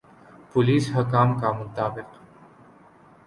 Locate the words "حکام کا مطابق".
0.95-2.07